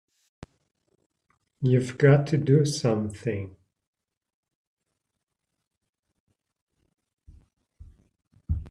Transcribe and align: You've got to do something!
You've 1.61 1.95
got 1.99 2.25
to 2.25 2.37
do 2.39 2.65
something! 2.65 3.55